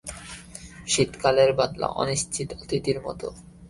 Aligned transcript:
শীতকালের 0.87 1.49
বাদলা, 1.53 1.87
অনিচ্ছিত 2.01 2.49
অতিথির 2.53 2.97
মতো। 3.01 3.27